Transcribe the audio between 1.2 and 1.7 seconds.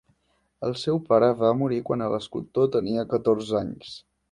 va